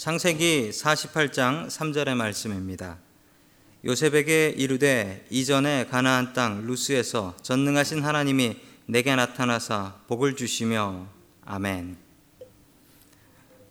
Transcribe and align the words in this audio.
창세기 0.00 0.70
48장 0.70 1.66
3절의 1.66 2.14
말씀입니다. 2.14 2.96
요셉에게 3.84 4.54
이르되 4.56 5.26
이전에 5.28 5.88
가나안 5.90 6.32
땅 6.32 6.66
루스에서 6.66 7.36
전능하신 7.42 8.02
하나님이 8.02 8.56
내게 8.86 9.14
나타나사 9.14 9.96
복을 10.08 10.36
주시며 10.36 11.06
아멘. 11.44 11.98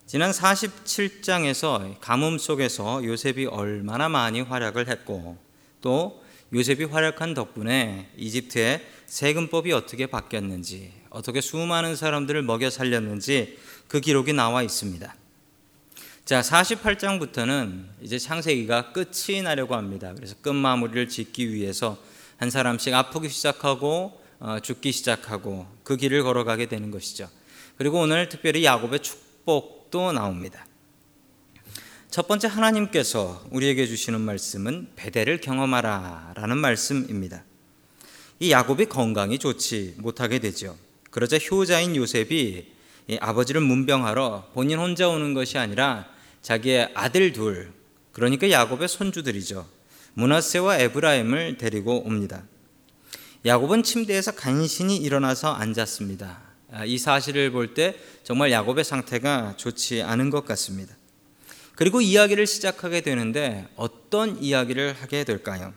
지난 0.06 0.30
47장에서 0.30 1.96
가뭄 2.00 2.38
속에서 2.38 3.04
요셉이 3.04 3.48
얼마나 3.48 4.08
많이 4.08 4.42
활약을 4.42 4.88
했고 4.88 5.36
또 5.82 6.24
요셉이 6.54 6.84
활약한 6.84 7.34
덕분에 7.34 8.12
이집트의 8.18 8.86
세금법이 9.08 9.72
어떻게 9.74 10.06
바뀌었는지 10.06 10.94
어떻게 11.10 11.42
수많은 11.42 11.96
사람들을 11.96 12.44
먹여 12.44 12.70
살렸는지 12.70 13.58
그 13.88 14.00
기록이 14.00 14.34
나와 14.34 14.62
있습니다. 14.62 15.16
자, 16.30 16.42
48장부터는 16.42 17.86
이제 18.02 18.20
창세기가 18.20 18.92
끝이 18.92 19.42
나려고 19.42 19.74
합니다. 19.74 20.14
그래서 20.16 20.36
끝 20.44 20.52
마무리를 20.52 21.10
짓기 21.10 21.52
위해서 21.52 21.98
한 22.38 22.52
사람씩 22.52 22.94
아프기 22.94 23.30
시작하고 23.30 24.22
어, 24.38 24.60
죽기 24.60 24.92
시작하고 24.92 25.66
그 25.84 25.98
길을 25.98 26.22
걸어가게 26.22 26.68
되는 26.68 26.92
것이죠. 26.92 27.28
그리고 27.80 28.02
오늘 28.02 28.30
특별히 28.30 28.64
야곱의 28.64 29.00
축복도 29.00 30.12
나옵니다. 30.12 30.68
첫 32.12 32.28
번째 32.28 32.48
하나님께서 32.48 33.44
우리에게 33.50 33.88
주시는 33.88 34.22
말씀은 34.22 34.90
베델을 34.98 35.42
경험하라라는 35.42 36.60
말씀입니다. 36.60 37.44
이 38.40 38.52
야곱이 38.52 38.86
건강이 38.86 39.40
좋지 39.40 39.96
못하게 39.98 40.38
되죠. 40.38 40.78
그러자 41.10 41.40
효자인 41.40 41.96
요셉이 41.96 42.72
아버지를 43.20 43.62
문병하러 43.62 44.52
본인 44.54 44.78
혼자 44.78 45.10
오는 45.10 45.34
것이 45.34 45.58
아니라 45.58 46.19
자기의 46.42 46.92
아들 46.94 47.34
둘, 47.34 47.72
그러니까 48.12 48.50
야곱의 48.50 48.88
손주들이죠. 48.88 49.68
문하세와 50.14 50.78
에브라임을 50.80 51.58
데리고 51.58 52.06
옵니다. 52.06 52.44
야곱은 53.46 53.84
침대에서 53.84 54.32
간신히 54.32 54.98
일어나서 54.98 55.54
앉았습니다. 55.54 56.42
아, 56.72 56.86
이 56.86 56.98
사실을 56.98 57.52
볼 57.52 57.74
때 57.74 57.96
정말 58.24 58.52
야곱의 58.52 58.84
상태가 58.84 59.56
좋지 59.58 60.02
않은 60.02 60.30
것 60.30 60.46
같습니다. 60.46 60.96
그리고 61.76 62.02
이야기를 62.02 62.46
시작하게 62.46 63.02
되는데 63.02 63.68
어떤 63.76 64.42
이야기를 64.44 64.96
하게 65.00 65.24
될까요? 65.24 65.74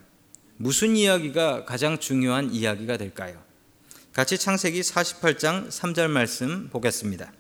무슨 0.57 0.97
이야기가 0.97 1.65
가장 1.65 1.99
중요한 1.99 2.53
이야기가 2.53 2.97
될까요? 2.97 3.41
같이 4.13 4.37
창세기 4.37 4.81
48장 4.81 5.69
3절 5.69 6.09
말씀 6.09 6.69
보겠습니다. 6.71 7.33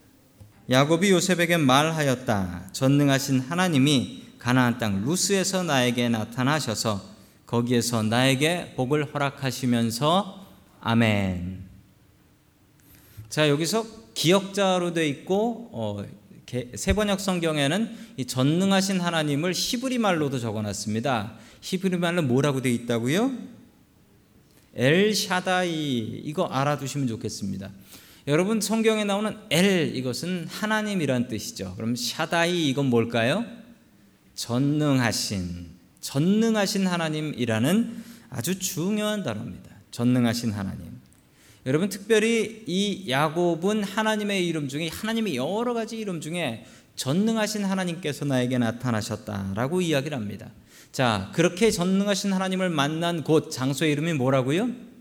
야곱이 0.71 1.11
요셉에게 1.11 1.57
말하였다. 1.57 2.71
전능하신 2.73 3.41
하나님이 3.41 4.23
가나안 4.39 4.79
땅 4.79 5.05
루스에서 5.05 5.65
나에게 5.65 6.09
나타나셔서 6.09 7.03
거기에서 7.47 8.03
나에게 8.03 8.75
복을 8.77 9.13
허락하시면서 9.13 10.47
아멘. 10.81 11.63
자 13.29 13.49
여기서 13.49 13.87
기억자로 14.15 14.95
돼 14.95 15.09
있고 15.09 15.69
어, 15.73 16.05
세번역 16.75 17.21
성경에는 17.21 17.97
이 18.19 18.27
전능하신 18.27 19.01
하나님을 19.01 19.53
히브리 19.55 19.99
말로도 19.99 20.39
적어놨습니다. 20.39 21.35
히브리 21.61 21.99
말로 21.99 22.23
뭐라고 22.23 22.63
돼 22.63 22.71
있다고요? 22.71 23.33
엘 24.75 25.15
샤다이 25.15 26.23
이거 26.25 26.45
알아두시면 26.45 27.09
좋겠습니다. 27.09 27.71
여러분 28.29 28.61
성경에 28.61 29.03
나오는 29.03 29.37
엘 29.51 29.97
이것은 29.97 30.47
하나님이란 30.49 31.27
뜻이죠. 31.27 31.75
그럼 31.77 31.97
샤다이 31.97 32.69
이건 32.69 32.87
뭘까요? 32.87 33.45
전능하신 34.37 35.67
전능하신 36.01 36.87
하나님이라는 36.87 38.05
아주 38.31 38.61
중요한 38.61 39.25
단어입니다. 39.25 39.71
전능하신 39.91 40.53
하나님. 40.53 40.93
여러분 41.67 41.89
특별히 41.89 42.63
이 42.67 43.11
야곱은 43.11 43.83
하나님의 43.83 44.47
이름 44.47 44.69
중에 44.69 44.89
하나님의 44.89 45.35
여러 45.37 45.75
가지 45.75 45.99
이름 45.99 46.21
중에 46.21 46.65
전능하신 46.95 47.65
하나님께서 47.65 48.25
나에게 48.25 48.59
나타나셨다라고 48.59 49.81
이야기를 49.81 50.17
합니다. 50.17 50.51
자, 50.93 51.31
그렇게 51.35 51.71
전능하신 51.73 52.33
하나님을 52.33 52.71
만난 52.71 53.25
곳 53.25 53.51
장소의 53.51 53.93
이름이 53.93 54.13
뭐라고요? 54.15 54.92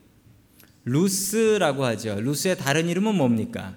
루스라고 0.86 1.86
하죠. 1.86 2.20
루스의 2.22 2.58
다른 2.58 2.90
이름은 2.90 3.16
뭡니까? 3.16 3.76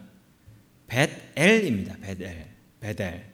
벳엘입니다. 0.87 1.97
벳엘. 2.01 2.49
벳엘. 2.81 3.25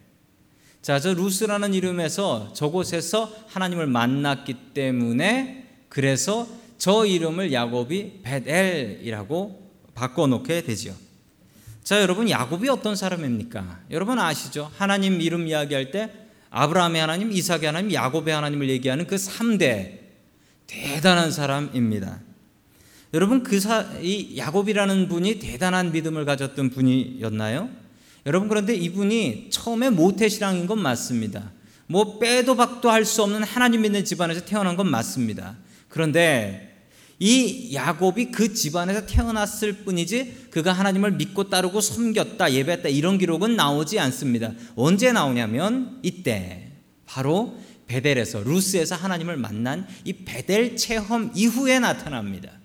자, 0.82 0.98
저 0.98 1.12
루스라는 1.12 1.75
이름에서 1.75 2.53
저곳에서 2.54 3.32
하나님을 3.48 3.86
만났기 3.86 4.72
때문에 4.75 5.66
그래서 5.88 6.48
저 6.78 7.04
이름을 7.04 7.53
야곱이 7.53 8.20
벳엘이라고 8.22 9.70
바꿔 9.94 10.26
놓게 10.26 10.62
되죠. 10.62 10.97
자, 11.84 12.00
여러분 12.00 12.30
야곱이 12.30 12.69
어떤 12.69 12.97
사람입니까? 12.97 13.80
여러분 13.91 14.19
아시죠? 14.19 14.70
하나님 14.76 15.20
이름 15.20 15.47
이야기할 15.47 15.91
때 15.91 16.10
아브라함의 16.50 17.00
하나님, 17.00 17.32
이삭의 17.32 17.66
하나님, 17.66 17.92
야곱의 17.92 18.34
하나님을 18.34 18.69
얘기하는 18.70 19.06
그 19.06 19.16
3대 19.16 19.98
대단한 20.66 21.30
사람입니다. 21.30 22.20
여러분 23.12 23.43
그 23.43 23.59
사, 23.59 23.87
이 24.00 24.37
야곱이라는 24.37 25.09
분이 25.09 25.41
대단한 25.41 25.91
믿음을 25.91 26.25
가졌던 26.25 26.71
분이었나요? 26.71 27.69
여러분 28.26 28.48
그런데 28.48 28.75
이분이 28.75 29.48
처음에 29.50 29.91
모태신앙인 29.91 30.66
건 30.66 30.81
맞습니다. 30.81 31.50
뭐 31.87 32.21
빼도 32.21 32.54
박도 32.54 32.88
할 32.88 33.04
수 33.04 33.22
없는 33.25 33.43
하나님 33.43 33.82
믿는 33.82 34.04
집안에서 34.04 34.44
태어난 34.44 34.76
건 34.76 34.88
맞습니다. 34.88 35.56
그런데 35.88 36.87
이 37.19 37.75
야곱이 37.75 38.31
그 38.31 38.54
집안에서 38.54 39.06
태어났을 39.06 39.72
뿐이지 39.84 40.47
그가 40.50 40.72
하나님을 40.72 41.12
믿고 41.12 41.50
따르고 41.50 41.81
섬겼다 41.81 42.53
예배했다 42.53 42.88
이런 42.91 43.19
기록은 43.19 43.56
나오지 43.56 43.98
않습니다. 43.98 44.53
언제 44.77 45.10
나오냐면 45.10 45.98
이때 46.03 46.71
바로 47.06 47.59
베델에서 47.88 48.44
루스에서 48.44 48.94
하나님을 48.94 49.37
만난 49.37 49.87
이 50.04 50.12
베델 50.12 50.77
체험 50.77 51.32
이후에 51.34 51.81
나타납니다. 51.81 52.59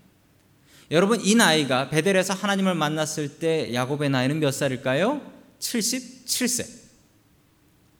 여러분 0.91 1.19
이 1.21 1.35
나이가 1.35 1.89
베델에서 1.89 2.33
하나님을 2.33 2.75
만났을 2.75 3.39
때 3.39 3.73
야곱의 3.73 4.09
나이는 4.09 4.39
몇 4.39 4.51
살일까요? 4.51 5.21
77세. 5.59 6.67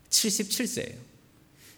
77세예요. 0.10 0.96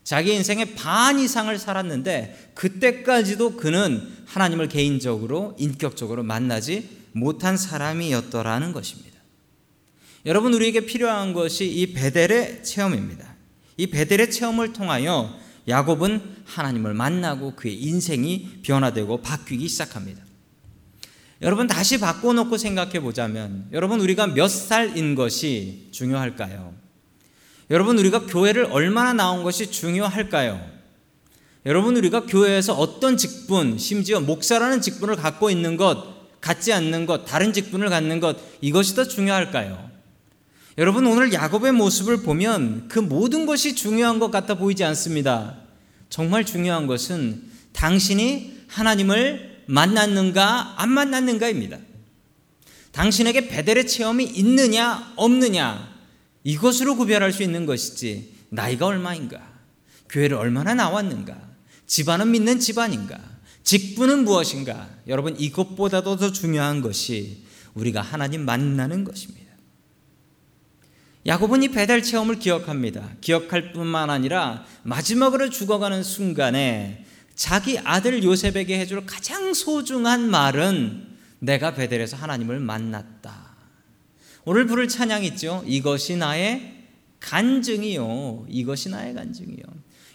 자기 0.04 0.34
인생의 0.34 0.76
반 0.76 1.20
이상을 1.20 1.58
살았는데 1.58 2.52
그때까지도 2.54 3.58
그는 3.58 4.08
하나님을 4.26 4.70
개인적으로 4.70 5.56
인격적으로 5.60 6.24
만나지 6.24 6.90
못한 7.12 7.58
사람이었더라는 7.58 8.72
것입니다. 8.72 9.18
여러분 10.26 10.54
우리에게 10.54 10.86
필요한 10.86 11.34
것이 11.34 11.66
이 11.66 11.94
베델의 11.94 12.64
체험입니다. 12.64 13.36
이 13.78 13.88
베델의 13.88 14.32
체험을 14.32 14.74
통하여 14.74 15.38
야곱은 15.68 16.44
하나님을 16.46 16.94
만나고 16.94 17.56
그의 17.56 17.82
인생이 17.82 18.62
변화되고 18.64 19.22
바뀌기 19.22 19.68
시작합니다. 19.68 20.27
여러분 21.42 21.68
다시 21.68 22.00
바꿔놓고 22.00 22.58
생각해 22.58 23.00
보자면 23.00 23.68
여러분 23.72 24.02
우리가 24.02 24.28
몇 24.28 24.48
살인 24.48 25.16
것이 25.16 25.90
중요할까요? 25.92 26.74
여러분 27.70 28.00
우리가 28.00 28.26
교회를 28.26 28.66
얼마나 28.72 29.14
나온 29.14 29.44
것이 29.44 29.70
중요할까요? 29.70 30.60
여러분 31.66 31.98
우리가 31.98 32.22
교회에서 32.26 32.74
어떤 32.74 33.18
직분, 33.18 33.78
심지어 33.78 34.20
목사라는 34.22 34.82
직분을 34.82 35.18
갖고 35.18 35.50
있는 35.50 35.76
것, 35.76 36.40
갖지 36.40 36.72
않는 36.72 37.06
것, 37.06 37.26
다른 37.26 37.52
직분을 37.52 37.90
갖는 37.90 38.20
것 38.20 38.38
이것이 38.62 38.96
더 38.96 39.04
중요할까요? 39.04 39.92
여러분 40.78 41.06
오늘 41.08 41.34
야곱의 41.34 41.74
모습을 41.74 42.24
보면 42.24 42.88
그 42.88 43.00
모든 43.00 43.46
것이 43.46 43.76
중요한 43.76 44.20
것 44.20 44.32
같아 44.32 44.56
보이지 44.56 44.84
않습니다. 44.86 45.58
정말 46.10 46.46
중요한 46.46 46.88
것은 46.88 47.44
당신이 47.74 48.64
하나님을 48.68 49.47
만났는가 49.68 50.82
안 50.82 50.90
만났는가입니다. 50.90 51.78
당신에게 52.92 53.48
베델의 53.48 53.88
체험이 53.88 54.26
있느냐 54.26 55.14
없느냐 55.16 55.96
이것으로 56.44 56.96
구별할 56.96 57.32
수 57.32 57.44
있는 57.44 57.66
것이지 57.66 58.34
나이가 58.50 58.88
얼마인가 58.88 59.40
교회를 60.10 60.38
얼마나 60.38 60.74
나왔는가 60.74 61.38
집안은 61.86 62.32
믿는 62.32 62.60
집안인가 62.60 63.20
직분은 63.64 64.24
무엇인가 64.24 64.90
여러분 65.08 65.38
이것보다도 65.38 66.16
더 66.16 66.32
중요한 66.32 66.82
것이 66.82 67.44
우리가 67.74 68.02
하나님 68.02 68.46
만나는 68.46 69.04
것입니다. 69.04 69.46
야곱은 71.26 71.62
이 71.64 71.68
배달 71.68 72.02
체험을 72.02 72.40
기억합니다. 72.40 73.10
기억할 73.20 73.74
뿐만 73.74 74.10
아니라 74.10 74.64
마지막으로 74.84 75.50
죽어가는 75.50 76.02
순간에 76.02 77.06
자기 77.38 77.78
아들 77.78 78.24
요셉에게 78.24 78.80
해줄 78.80 79.06
가장 79.06 79.54
소중한 79.54 80.28
말은 80.30 81.08
내가 81.40 81.76
베델에서 81.76 82.18
하나님을 82.18 82.60
만났다. 82.60 83.56
오늘 84.44 84.66
부를 84.66 84.88
찬양 84.88 85.24
있죠. 85.26 85.64
이것이 85.68 86.16
나의 86.16 86.74
간증이요. 87.20 88.48
이것이 88.50 88.90
나의 88.90 89.14
간증이요. 89.14 89.64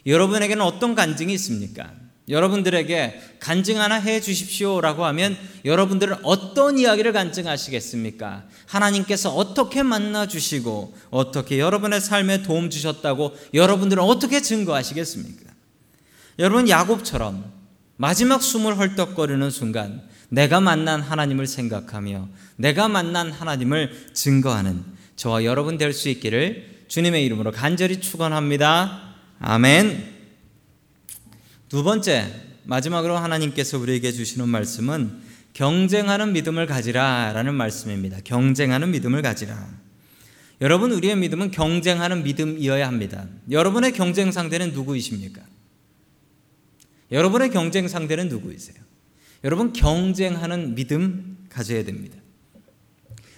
여러분에게는 0.04 0.64
어떤 0.64 0.96
간증이 0.96 1.32
있습니까? 1.34 1.92
여러분들에게 2.28 3.20
간증 3.38 3.80
하나 3.80 3.96
해 3.96 4.20
주십시오라고 4.20 5.04
하면 5.04 5.36
여러분들은 5.64 6.24
어떤 6.24 6.76
이야기를 6.76 7.12
간증하시겠습니까? 7.12 8.48
하나님께서 8.66 9.32
어떻게 9.32 9.84
만나 9.84 10.26
주시고 10.26 10.96
어떻게 11.10 11.60
여러분의 11.60 12.00
삶에 12.00 12.42
도움 12.42 12.68
주셨다고 12.68 13.36
여러분들은 13.54 14.02
어떻게 14.02 14.40
증거하시겠습니까? 14.40 15.51
여러분 16.38 16.68
야곱처럼 16.68 17.44
마지막 17.96 18.42
숨을 18.42 18.78
헐떡거리는 18.78 19.50
순간 19.50 20.02
내가 20.28 20.60
만난 20.60 21.00
하나님을 21.00 21.46
생각하며 21.46 22.28
내가 22.56 22.88
만난 22.88 23.30
하나님을 23.30 24.08
증거하는 24.14 24.82
저와 25.16 25.44
여러분 25.44 25.76
될 25.78 25.92
수 25.92 26.08
있기를 26.08 26.84
주님의 26.88 27.24
이름으로 27.26 27.52
간절히 27.52 28.00
축원합니다. 28.00 29.14
아멘. 29.38 30.12
두 31.68 31.82
번째 31.82 32.32
마지막으로 32.64 33.16
하나님께서 33.16 33.78
우리에게 33.78 34.12
주시는 34.12 34.48
말씀은 34.48 35.20
경쟁하는 35.52 36.32
믿음을 36.32 36.66
가지라라는 36.66 37.54
말씀입니다. 37.54 38.18
경쟁하는 38.24 38.90
믿음을 38.90 39.22
가지라. 39.22 39.68
여러분 40.60 40.92
우리의 40.92 41.16
믿음은 41.16 41.50
경쟁하는 41.50 42.22
믿음이어야 42.24 42.86
합니다. 42.86 43.26
여러분의 43.50 43.92
경쟁 43.92 44.32
상대는 44.32 44.72
누구이십니까? 44.72 45.42
여러분의 47.12 47.50
경쟁 47.50 47.86
상대는 47.88 48.28
누구이세요? 48.28 48.76
여러분 49.44 49.72
경쟁하는 49.72 50.74
믿음 50.74 51.46
가져야 51.50 51.84
됩니다. 51.84 52.16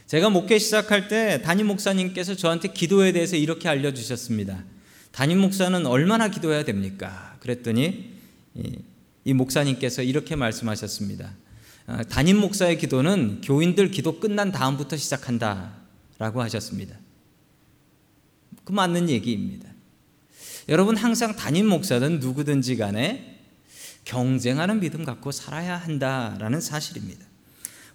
제가 0.06 0.30
목회 0.30 0.58
시작할 0.58 1.08
때 1.08 1.42
담임 1.42 1.66
목사님께서 1.66 2.36
저한테 2.36 2.68
기도에 2.68 3.12
대해서 3.12 3.36
이렇게 3.36 3.68
알려주셨습니다. 3.68 4.64
담임 5.10 5.38
목사는 5.38 5.86
얼마나 5.86 6.28
기도해야 6.28 6.64
됩니까? 6.64 7.36
그랬더니 7.40 8.12
이 9.24 9.32
목사님께서 9.32 10.02
이렇게 10.02 10.36
말씀하셨습니다. 10.36 11.34
아, 11.86 12.02
담임 12.04 12.36
목사의 12.38 12.78
기도는 12.78 13.40
교인들 13.42 13.90
기도 13.90 14.20
끝난 14.20 14.52
다음부터 14.52 14.96
시작한다라고 14.96 16.42
하셨습니다. 16.42 16.96
그 18.64 18.72
맞는 18.72 19.10
얘기입니다. 19.10 19.68
여러분 20.68 20.96
항상 20.96 21.36
담임 21.36 21.66
목사든 21.66 22.20
누구든지 22.20 22.76
간에 22.76 23.33
경쟁하는 24.04 24.80
믿음 24.80 25.04
갖고 25.04 25.32
살아야 25.32 25.76
한다라는 25.76 26.60
사실입니다. 26.60 27.24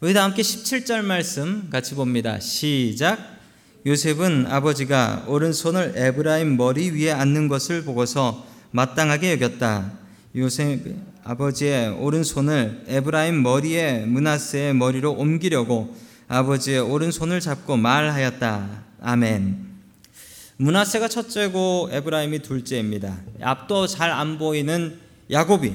우리 0.01 0.13
다 0.13 0.23
함께 0.23 0.41
17절 0.41 1.01
말씀 1.03 1.69
같이 1.69 1.95
봅니다. 1.95 2.39
시작. 2.39 3.37
요셉은 3.85 4.47
아버지가 4.47 5.25
오른손을 5.27 5.93
에브라임 5.95 6.57
머리 6.57 6.91
위에 6.91 7.11
앉는 7.11 7.47
것을 7.47 7.83
보고서 7.83 8.45
마땅하게 8.71 9.33
여겼다. 9.33 9.91
요셉 10.35 10.95
아버지의 11.23 11.89
오른손을 11.89 12.85
에브라임 12.87 13.41
머리에 13.41 14.05
문하세의 14.05 14.73
머리로 14.75 15.13
옮기려고 15.13 15.95
아버지의 16.27 16.79
오른손을 16.79 17.39
잡고 17.39 17.77
말하였다. 17.77 18.83
아멘. 19.01 19.69
문하세가 20.57 21.07
첫째고 21.07 21.89
에브라임이 21.91 22.39
둘째입니다. 22.39 23.17
앞도 23.41 23.87
잘 23.87 24.11
안 24.11 24.37
보이는 24.37 24.99
야곱이 25.31 25.73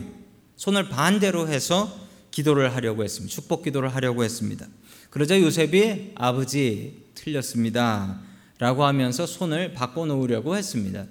손을 0.56 0.88
반대로 0.88 1.48
해서 1.48 2.00
기도를 2.30 2.74
하려고 2.74 3.04
했습니다. 3.04 3.32
축복 3.32 3.62
기도를 3.62 3.94
하려고 3.94 4.24
했습니다. 4.24 4.66
그러자 5.10 5.40
요셉이 5.40 6.12
아버지 6.14 7.04
틀렸습니다. 7.14 8.20
라고 8.58 8.84
하면서 8.84 9.26
손을 9.26 9.72
바꿔 9.72 10.06
놓으려고 10.06 10.56
했습니다. 10.56 11.06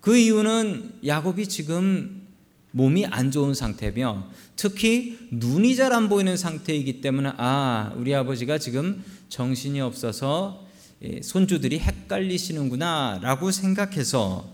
그 0.00 0.16
이유는 0.16 1.00
야곱이 1.06 1.48
지금 1.48 2.26
몸이 2.72 3.06
안 3.06 3.30
좋은 3.30 3.54
상태며 3.54 4.28
특히 4.56 5.18
눈이 5.30 5.76
잘 5.76 5.92
안 5.92 6.08
보이는 6.08 6.36
상태이기 6.36 7.00
때문에 7.00 7.32
아, 7.36 7.92
우리 7.96 8.14
아버지가 8.14 8.58
지금 8.58 9.04
정신이 9.28 9.80
없어서 9.80 10.66
예, 11.02 11.20
손주들이 11.20 11.78
헷갈리시는구나 11.80 13.20
라고 13.22 13.50
생각해서 13.50 14.48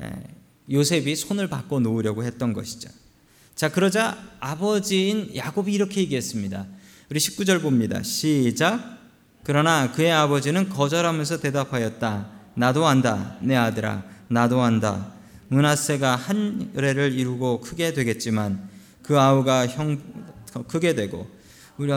예, 0.00 0.10
요셉이 0.70 1.14
손을 1.16 1.48
바꿔 1.48 1.80
놓으려고 1.80 2.24
했던 2.24 2.52
것이죠. 2.52 2.88
자, 3.54 3.70
그러자 3.70 4.16
아버지인 4.40 5.34
야곱이 5.36 5.72
이렇게 5.72 6.00
얘기했습니다. 6.00 6.66
우리 7.10 7.20
19절 7.20 7.62
봅니다. 7.62 8.02
시작. 8.02 8.98
그러나 9.44 9.92
그의 9.92 10.12
아버지는 10.12 10.68
거절하면서 10.68 11.40
대답하였다. 11.40 12.30
나도 12.54 12.86
안다. 12.86 13.36
내 13.40 13.56
아들아. 13.56 14.04
나도 14.28 14.62
안다. 14.62 15.12
문하세가 15.48 16.16
한 16.16 16.70
의뢰를 16.74 17.12
이루고 17.12 17.60
크게 17.60 17.92
되겠지만 17.92 18.70
그 19.02 19.20
아우가 19.20 19.66
형 19.66 20.00
크게 20.68 20.94
되고 20.94 21.28
우리 21.76 21.92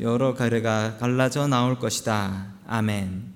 여러 0.00 0.34
가래가 0.34 0.98
갈라져 0.98 1.46
나올 1.46 1.78
것이다. 1.78 2.52
아멘. 2.66 3.32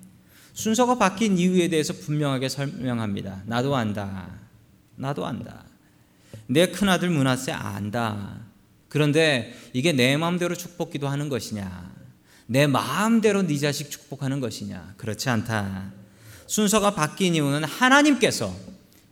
순서가 0.52 0.98
바뀐 0.98 1.38
이유에 1.38 1.68
대해서 1.68 1.94
분명하게 1.94 2.50
설명합니다. 2.50 3.42
나도 3.46 3.74
안다. 3.74 4.28
나도 4.96 5.24
안다. 5.24 5.64
내 6.46 6.66
큰아들 6.66 7.10
문하세 7.10 7.52
안다. 7.52 8.40
그런데 8.88 9.54
이게 9.72 9.92
내 9.92 10.16
마음대로 10.16 10.54
축복 10.54 10.90
기도 10.90 11.08
하는 11.08 11.28
것이냐? 11.28 11.92
내 12.46 12.66
마음대로 12.66 13.42
네 13.42 13.56
자식 13.58 13.90
축복하는 13.90 14.40
것이냐? 14.40 14.94
그렇지 14.96 15.28
않다. 15.28 15.92
순서가 16.46 16.94
바뀐 16.94 17.34
이유는 17.36 17.64
하나님께서 17.64 18.54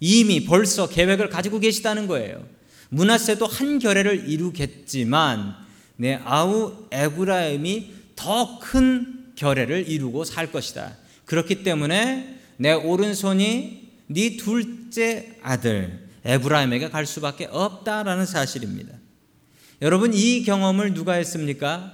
이미 0.01 0.45
벌써 0.45 0.89
계획을 0.89 1.29
가지고 1.29 1.61
계시다는 1.61 2.09
거예요. 2.09 2.45
문하세도 2.91 3.47
한 3.47 3.79
결례를 3.79 4.29
이루겠지만 4.29 5.55
내 5.97 6.21
아우 6.25 6.87
에브라임이 6.91 7.93
더 8.17 8.59
큰 8.59 9.19
결례를 9.37 9.89
이루고 9.89 10.25
살 10.25 10.51
것이다. 10.51 10.97
그렇기 11.25 11.63
때문에 11.63 12.41
내 12.57 12.73
오른손이 12.73 13.89
네 14.09 14.37
둘째 14.37 15.37
아들 15.43 16.08
에브라임에게 16.25 16.91
갈 16.91 17.07
수밖에 17.07 17.47
없다라는 17.51 18.27
사실입니다. 18.27 18.95
여러분 19.81 20.13
이 20.13 20.43
경험을 20.43 20.95
누가 20.95 21.15
했습니까? 21.15 21.93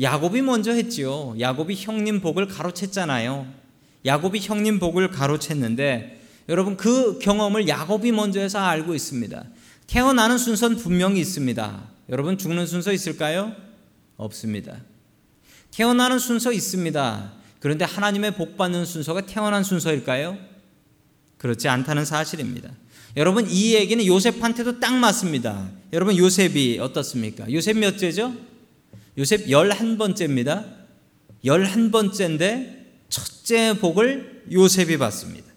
야곱이 0.00 0.42
먼저 0.42 0.72
했지요. 0.72 1.34
야곱이 1.38 1.76
형님 1.76 2.20
복을 2.20 2.48
가로챘잖아요. 2.48 3.46
야곱이 4.04 4.40
형님 4.40 4.78
복을 4.78 5.10
가로챘는데 5.10 6.16
여러분 6.48 6.76
그 6.76 7.18
경험을 7.18 7.68
야곱이 7.68 8.10
먼저 8.12 8.40
해서 8.40 8.58
알고 8.58 8.94
있습니다. 8.94 9.44
태어나는 9.86 10.38
순서는 10.38 10.76
분명히 10.78 11.20
있습니다. 11.20 11.88
여러분 12.08 12.36
죽는 12.36 12.66
순서 12.66 12.92
있을까요? 12.92 13.54
없습니다. 14.16 14.78
태어나는 15.70 16.18
순서 16.18 16.52
있습니다. 16.52 17.32
그런데 17.60 17.84
하나님의 17.84 18.34
복 18.34 18.56
받는 18.56 18.84
순서가 18.84 19.22
태어난 19.22 19.62
순서일까요? 19.62 20.36
그렇지 21.42 21.68
않다는 21.68 22.04
사실입니다. 22.04 22.70
여러분 23.16 23.46
이 23.50 23.74
얘기는 23.74 24.06
요셉한테도 24.06 24.78
딱 24.78 24.94
맞습니다. 24.94 25.68
여러분 25.92 26.16
요셉이 26.16 26.78
어떻습니까? 26.78 27.52
요셉 27.52 27.78
몇째죠? 27.78 28.32
요셉 29.18 29.50
열한 29.50 29.98
번째입니다. 29.98 30.64
열한 31.44 31.90
번째인데 31.90 33.00
첫째 33.08 33.76
복을 33.78 34.44
요셉이 34.52 34.96
받습니다. 34.98 35.52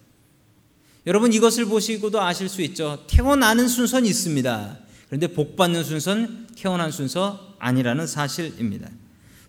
여러분 1.05 1.31
이것을 1.31 1.65
보시고도 1.65 2.19
아실 2.19 2.49
수 2.49 2.63
있죠. 2.63 3.05
태어나는 3.07 3.67
순서는 3.67 4.09
있습니다. 4.09 4.79
그런데 5.07 5.27
복 5.27 5.55
받는 5.55 5.83
순서는 5.83 6.47
태어난 6.57 6.89
순서 6.91 7.55
아니라는 7.59 8.07
사실입니다. 8.07 8.89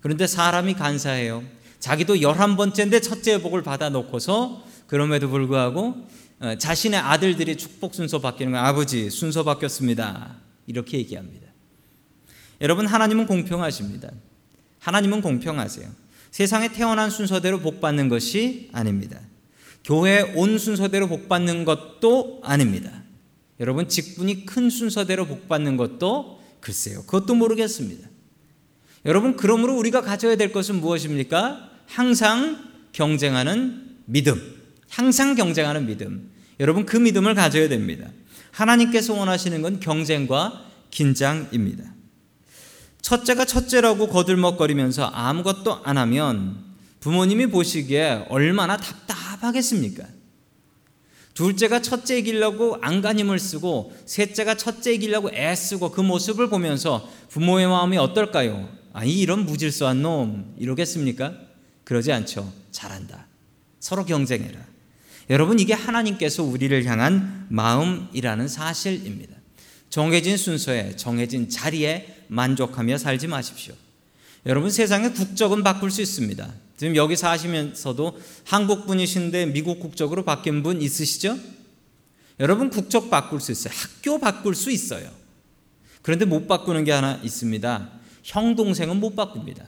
그런데 0.02 0.26
사람이 0.26 0.74
간사해요. 0.74 1.42
자기도 1.80 2.20
열한 2.20 2.56
번째인데 2.56 3.00
첫째 3.00 3.40
복을 3.40 3.62
받아 3.62 3.88
놓고서 3.88 4.66
그럼에도 4.86 5.30
불구하고 5.30 5.80
어, 5.88 6.06
자신의 6.58 7.00
아들들이 7.00 7.56
축복 7.56 7.94
순서 7.94 8.20
바뀌는 8.20 8.52
거 8.52 8.58
아버지 8.58 9.10
순서 9.10 9.42
바뀌었습니다. 9.42 10.36
이렇게 10.66 10.98
얘기합니다. 10.98 11.46
여러분 12.60 12.86
하나님은 12.86 13.26
공평하십니다. 13.26 14.10
하나님은 14.80 15.22
공평하세요. 15.22 15.88
세상에 16.30 16.72
태어난 16.72 17.10
순서대로 17.10 17.60
복 17.60 17.80
받는 17.80 18.08
것이 18.08 18.68
아닙니다. 18.72 19.20
교회 19.84 20.20
온 20.34 20.58
순서대로 20.58 21.08
복 21.08 21.28
받는 21.28 21.64
것도 21.64 22.40
아닙니다. 22.44 23.02
여러분 23.58 23.88
직분이 23.88 24.44
큰 24.44 24.68
순서대로 24.68 25.26
복 25.26 25.48
받는 25.48 25.76
것도 25.76 26.42
글쎄요. 26.60 27.02
그것도 27.02 27.34
모르겠습니다. 27.34 28.08
여러분 29.06 29.36
그러므로 29.36 29.76
우리가 29.76 30.02
가져야 30.02 30.36
될 30.36 30.52
것은 30.52 30.80
무엇입니까? 30.80 31.70
항상 31.86 32.72
경쟁하는 32.92 33.96
믿음. 34.04 34.55
항상 34.88 35.34
경쟁하는 35.34 35.86
믿음. 35.86 36.30
여러분 36.60 36.86
그 36.86 36.96
믿음을 36.96 37.34
가져야 37.34 37.68
됩니다. 37.68 38.08
하나님께서 38.50 39.14
원하시는 39.14 39.60
건 39.62 39.80
경쟁과 39.80 40.64
긴장입니다. 40.90 41.84
첫째가 43.02 43.44
첫째라고 43.44 44.08
거들먹거리면서 44.08 45.04
아무것도 45.04 45.82
안 45.84 45.98
하면 45.98 46.56
부모님이 47.00 47.46
보시기에 47.46 48.26
얼마나 48.30 48.76
답답하겠습니까? 48.76 50.04
둘째가 51.34 51.82
첫째 51.82 52.18
이기려고 52.18 52.78
안간힘을 52.80 53.38
쓰고 53.38 53.94
셋째가 54.06 54.56
첫째 54.56 54.94
이기려고 54.94 55.30
애쓰고 55.32 55.92
그 55.92 56.00
모습을 56.00 56.48
보면서 56.48 57.08
부모의 57.28 57.66
마음이 57.66 57.98
어떨까요? 57.98 58.68
아니 58.94 59.12
이런 59.12 59.44
무질서한 59.44 60.00
놈 60.00 60.54
이러겠습니까? 60.58 61.34
그러지 61.84 62.10
않죠. 62.10 62.50
잘한다. 62.72 63.26
서로 63.78 64.06
경쟁해라. 64.06 64.58
여러분 65.28 65.58
이게 65.58 65.72
하나님께서 65.72 66.42
우리를 66.42 66.84
향한 66.86 67.46
마음이라는 67.48 68.48
사실입니다. 68.48 69.34
정해진 69.90 70.36
순서에 70.36 70.96
정해진 70.96 71.48
자리에 71.48 72.24
만족하며 72.28 72.98
살지 72.98 73.26
마십시오. 73.26 73.74
여러분 74.46 74.70
세상의 74.70 75.14
국적은 75.14 75.62
바꿀 75.62 75.90
수 75.90 76.00
있습니다. 76.02 76.52
지금 76.76 76.94
여기 76.94 77.16
사시면서도 77.16 78.20
한국 78.44 78.86
분이신데 78.86 79.46
미국 79.46 79.80
국적으로 79.80 80.24
바뀐 80.24 80.62
분 80.62 80.80
있으시죠? 80.80 81.38
여러분 82.38 82.70
국적 82.70 83.10
바꿀 83.10 83.40
수 83.40 83.50
있어요. 83.50 83.72
학교 83.74 84.18
바꿀 84.18 84.54
수 84.54 84.70
있어요. 84.70 85.10
그런데 86.02 86.24
못 86.24 86.46
바꾸는 86.46 86.84
게 86.84 86.92
하나 86.92 87.16
있습니다. 87.16 87.90
형 88.22 88.54
동생은 88.54 89.00
못 89.00 89.16
바꿉니다. 89.16 89.64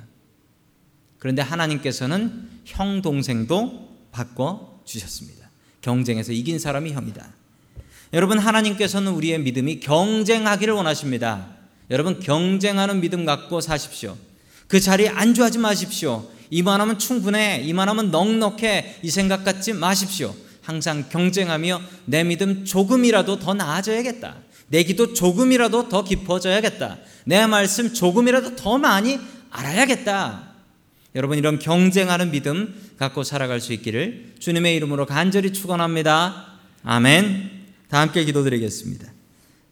그런데 1.19 1.43
하나님께서는 1.43 2.49
형 2.65 3.03
동생도 3.03 4.09
바꿔 4.13 4.83
주셨습니다. 4.85 5.48
경쟁에서 5.83 6.33
이긴 6.33 6.59
사람이 6.59 6.93
형이다. 6.93 7.27
여러분 8.13 8.39
하나님께서는 8.39 9.13
우리의 9.13 9.41
믿음이 9.41 9.81
경쟁하기를 9.81 10.75
원하십니다. 10.75 11.47
여러분 11.91 12.21
경쟁하는 12.21 13.01
믿음 13.01 13.25
갖고 13.25 13.61
사십시오. 13.61 14.17
그 14.67 14.81
자리에 14.81 15.09
안주하지 15.09 15.59
마십시오. 15.59 16.29
이만하면 16.51 16.99
충분해. 16.99 17.63
이만하면 17.65 18.11
넉넉해. 18.11 19.01
이 19.03 19.11
생각 19.11 19.45
갖지 19.45 19.73
마십시오. 19.73 20.35
항상 20.63 21.09
경쟁하며 21.09 21.81
내 22.05 22.25
믿음 22.25 22.65
조금이라도 22.65 23.39
더 23.39 23.55
나아져야겠다. 23.55 24.37
내 24.69 24.83
기도 24.83 25.15
조금이라도 25.15 25.89
더 25.89 26.05
깊어져야겠다. 26.05 26.99
내 27.25 27.47
말씀 27.47 27.93
조금이라도 27.93 28.57
더 28.57 28.77
많이 28.77 29.19
알아야겠다. 29.51 30.48
여러분 31.19 31.37
이런 31.37 31.59
경쟁하는 31.59 32.31
믿음 32.31 32.73
갖고 32.97 33.25
살아갈 33.25 33.61
수 33.61 33.73
있기를 33.73 34.35
주님의 34.39 34.77
이름으로 34.77 35.05
간절히 35.05 35.53
축원합니다. 35.53 36.61
아멘. 36.85 37.51
다 37.89 37.99
함께 37.99 38.23
기도드리겠습니다. 38.25 39.05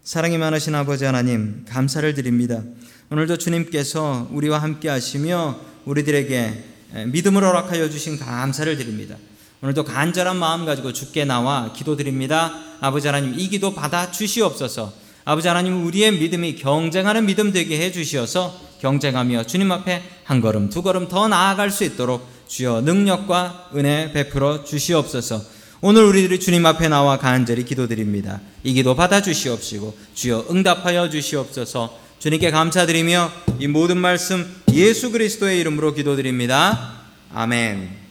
사랑이 0.03 0.39
많으신 0.39 0.75
아버지 0.75 1.05
하나님 1.05 1.65
감사를 1.69 2.13
드립니다. 2.15 2.65
오늘도 3.11 3.39
주님께서 3.39 4.29
우리와 4.33 4.59
함께 4.59 4.89
하시며 4.89 5.61
우리들에게 5.85 6.65
믿음을 7.13 7.45
허락하여 7.45 7.91
주신 7.91 8.19
감사를 8.19 8.77
드립니다. 8.77 9.15
오늘도 9.63 9.85
간절한 9.85 10.37
마음 10.37 10.67
가지고 10.67 10.93
주께 10.93 11.25
나와 11.25 11.73
기도드립니다. 11.73 12.61
아버지 12.81 13.07
하나님 13.07 13.39
이 13.39 13.49
기도 13.49 13.73
받아 13.73 14.11
주시옵소서. 14.11 14.93
아버지 15.29 15.49
하나님 15.49 15.85
우리의 15.85 16.13
믿음이 16.13 16.55
경쟁하는 16.55 17.27
믿음 17.27 17.53
되게 17.53 17.81
해 17.81 17.91
주시어서 17.91 18.61
경쟁하며 18.81 19.43
주님 19.47 19.73
앞에 19.73 20.01
한 20.23 20.41
걸음 20.41 20.71
두 20.71 20.83
걸음 20.85 21.09
더 21.09 21.27
나아갈 21.27 21.73
수 21.73 21.83
있도록 21.83 22.25
주여 22.47 22.83
능력과 22.83 23.71
은혜 23.75 24.13
베풀어 24.13 24.63
주시옵소서. 24.63 25.43
오늘 25.81 26.05
우리들이 26.05 26.39
주님 26.39 26.65
앞에 26.65 26.89
나와 26.89 27.19
간절히 27.19 27.65
기도드립니다. 27.65 28.41
이 28.63 28.73
기도 28.73 28.95
받아 28.95 29.21
주시옵시고 29.21 29.99
주여 30.15 30.47
응답하여 30.49 31.11
주시옵소서. 31.11 31.99
주님께 32.21 32.53
감사드리며 32.53 33.33
이 33.59 33.67
모든 33.67 33.99
말씀 33.99 34.47
예수 34.73 35.11
그리스도의 35.11 35.59
이름으로 35.59 35.93
기도드립니다. 35.95 37.01
아멘. 37.35 38.06